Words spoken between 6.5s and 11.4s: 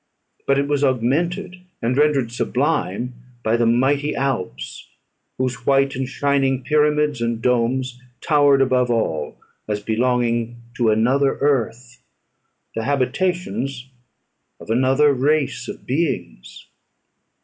pyramids and domes towered above all, as belonging to another